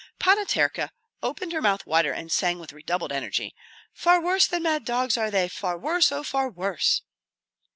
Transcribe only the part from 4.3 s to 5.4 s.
than mad dogs are